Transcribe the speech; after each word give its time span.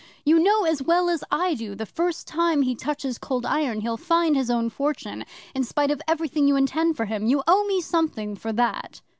"You 0.25 0.39
know 0.39 0.63
as 0.65 0.81
well 0.81 1.11
as 1.11 1.23
I 1.29 1.53
do, 1.53 1.75
the 1.75 1.85
first 1.85 2.25
time 2.25 2.63
he 2.63 2.73
touches 2.73 3.19
Cold 3.19 3.45
Iron 3.45 3.81
he'll 3.81 3.97
find 3.97 4.35
his 4.35 4.49
own 4.49 4.71
fortune, 4.71 5.23
in 5.53 5.63
spite 5.63 5.91
of 5.91 6.01
everything 6.07 6.47
you 6.47 6.55
intend 6.55 6.97
for 6.97 7.05
him. 7.05 7.27
You 7.27 7.43
owe 7.47 7.65
me 7.65 7.81
something 7.81 8.35
for 8.35 8.51
that." 8.51 9.01